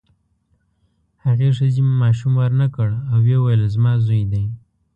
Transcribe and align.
هغې 1.25 1.49
ښځې 1.57 1.81
ماشوم 2.01 2.33
ورنکړ 2.41 2.89
او 3.11 3.17
ویې 3.25 3.37
ویل 3.41 3.63
زما 3.75 3.93
زوی 4.05 4.23
دی. 4.31 4.43